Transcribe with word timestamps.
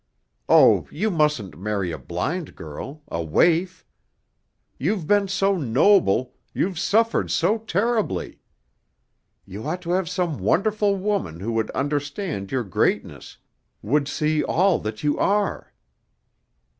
Oh, 0.49 0.87
you 0.89 1.11
mustn't 1.11 1.59
marry 1.59 1.91
a 1.91 1.97
blind 1.99 2.55
girl, 2.55 3.03
a 3.09 3.23
waif. 3.23 3.85
You've 4.79 5.05
been 5.05 5.27
so 5.27 5.55
noble, 5.59 6.33
you've 6.55 6.79
suffered 6.79 7.29
so 7.29 7.59
terribly. 7.59 8.39
You 9.45 9.67
ought 9.67 9.83
to 9.83 9.91
have 9.91 10.09
some 10.09 10.39
wonderful 10.39 10.95
woman 10.95 11.39
who 11.39 11.51
would 11.51 11.69
understand 11.77 12.51
your 12.51 12.63
greatness, 12.63 13.37
would 13.83 14.07
see 14.07 14.43
all 14.43 14.79
that 14.79 15.03
you 15.03 15.19
are." 15.19 15.71